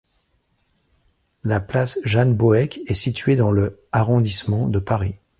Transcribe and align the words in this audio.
La 1.43 1.59
place 1.59 1.99
Jeanne-Bohec 2.05 2.81
est 2.87 2.95
située 2.95 3.35
dans 3.35 3.51
le 3.51 3.85
arrondissement 3.91 4.67
de 4.67 4.79
Paris. 4.79 5.13